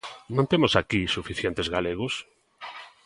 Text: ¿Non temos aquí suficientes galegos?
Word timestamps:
¿Non 0.35 0.49
temos 0.51 0.73
aquí 0.75 1.01
suficientes 1.05 1.67
galegos? 1.75 2.13